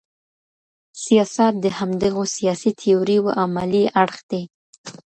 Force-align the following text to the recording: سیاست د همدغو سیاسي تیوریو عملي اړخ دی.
سیاست 1.03 1.53
د 1.63 1.65
همدغو 1.77 2.23
سیاسي 2.35 2.71
تیوریو 2.81 3.25
عملي 3.43 3.83
اړخ 4.01 4.17
دی. 4.31 4.43